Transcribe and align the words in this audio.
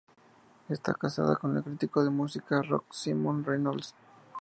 Está 0.67 0.95
casada 0.95 1.35
con 1.35 1.55
el 1.55 1.63
crítico 1.63 2.03
de 2.03 2.09
música 2.09 2.63
rock 2.63 2.85
Simon 2.91 3.43
Reynolds. 3.45 3.93